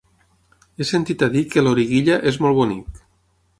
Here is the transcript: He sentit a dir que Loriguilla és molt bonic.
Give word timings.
He 0.79 0.87
sentit 0.91 1.27
a 1.27 1.29
dir 1.37 1.45
que 1.53 1.65
Loriguilla 1.67 2.19
és 2.33 2.43
molt 2.47 2.61
bonic. 2.63 3.05